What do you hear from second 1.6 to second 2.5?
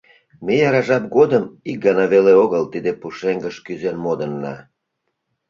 ик гана веле